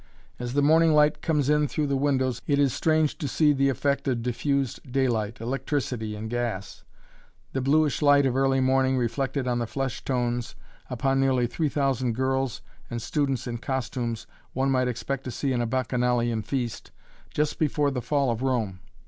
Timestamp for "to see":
3.19-3.53, 15.25-15.53